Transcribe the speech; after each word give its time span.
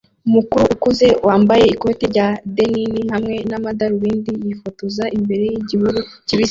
umukecuru 0.27 0.67
ukuze 0.75 1.07
wambaye 1.27 1.65
ikoti 1.73 2.03
rya 2.11 2.27
denim 2.55 3.05
hamwe 3.15 3.35
n’amadarubindi 3.49 4.31
yifotoza 4.45 5.03
imbere 5.17 5.43
y 5.51 5.55
igihuru 5.61 5.99
kibisi 6.27 6.37